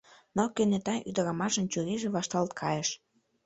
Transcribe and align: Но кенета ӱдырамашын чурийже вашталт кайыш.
Но 0.35 0.43
кенета 0.55 0.95
ӱдырамашын 1.09 1.65
чурийже 1.71 2.09
вашталт 2.15 2.51
кайыш. 2.61 2.89